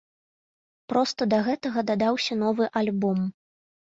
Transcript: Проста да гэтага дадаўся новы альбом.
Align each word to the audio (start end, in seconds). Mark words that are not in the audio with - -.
Проста 0.93 1.27
да 1.33 1.39
гэтага 1.47 1.83
дадаўся 1.89 2.37
новы 2.45 2.65
альбом. 2.81 3.21